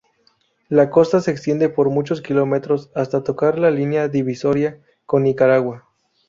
La 0.67 0.89
costa 0.89 1.21
se 1.21 1.29
extiende 1.29 1.69
por 1.69 1.91
muchos 1.91 2.21
kilómetros 2.23 2.89
hasta 2.95 3.23
tocar 3.23 3.59
la 3.59 3.69
línea 3.69 4.07
divisoria 4.07 4.81
con 5.05 5.21
Nicaragua. 5.21 5.87